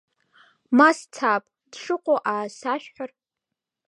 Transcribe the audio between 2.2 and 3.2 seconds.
аасашәҳәар.